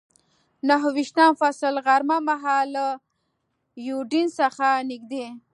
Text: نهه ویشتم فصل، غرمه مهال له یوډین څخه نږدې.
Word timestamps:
نهه 0.67 0.87
ویشتم 0.95 1.31
فصل، 1.41 1.73
غرمه 1.85 2.17
مهال 2.27 2.67
له 2.75 2.85
یوډین 3.87 4.27
څخه 4.39 4.67
نږدې. 4.89 5.25